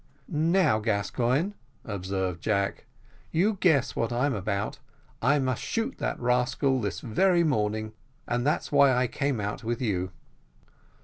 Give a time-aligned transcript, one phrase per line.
[0.27, 1.53] "Now, Gascoigne,"
[1.85, 2.87] observed Jack,
[3.29, 4.79] "you guess what I'm about
[5.21, 7.93] I must shoot that rascal this very morning,
[8.27, 10.09] and that's why I came out with you."